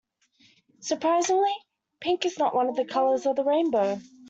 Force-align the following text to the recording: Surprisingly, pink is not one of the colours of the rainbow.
Surprisingly, 0.79 1.53
pink 1.99 2.25
is 2.25 2.39
not 2.39 2.55
one 2.55 2.67
of 2.69 2.75
the 2.75 2.85
colours 2.85 3.27
of 3.27 3.35
the 3.35 3.43
rainbow. 3.43 3.99